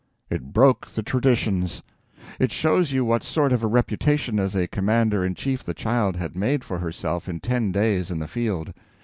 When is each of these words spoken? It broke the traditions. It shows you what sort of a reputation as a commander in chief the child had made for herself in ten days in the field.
It 0.31 0.51
broke 0.51 0.87
the 0.89 1.03
traditions. 1.03 1.83
It 2.39 2.51
shows 2.51 2.91
you 2.91 3.05
what 3.05 3.21
sort 3.23 3.53
of 3.53 3.63
a 3.63 3.67
reputation 3.67 4.39
as 4.39 4.55
a 4.55 4.65
commander 4.67 5.23
in 5.23 5.35
chief 5.35 5.63
the 5.63 5.75
child 5.75 6.15
had 6.15 6.35
made 6.35 6.63
for 6.63 6.79
herself 6.79 7.29
in 7.29 7.39
ten 7.39 7.71
days 7.71 8.09
in 8.09 8.17
the 8.17 8.27
field. 8.27 8.73